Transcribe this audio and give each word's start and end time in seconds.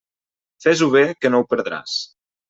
Fes-ho 0.63 0.87
bé, 0.95 1.03
que 1.25 1.31
no 1.33 1.41
ho 1.43 1.45
perdràs. 1.51 1.99